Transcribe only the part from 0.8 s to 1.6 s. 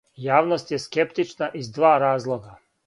скептична